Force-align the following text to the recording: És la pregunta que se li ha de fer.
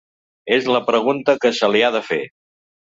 És 0.55 0.69
la 0.77 0.81
pregunta 0.89 1.37
que 1.45 1.55
se 1.61 1.73
li 1.77 1.87
ha 1.91 1.95
de 1.99 2.05
fer. 2.11 2.23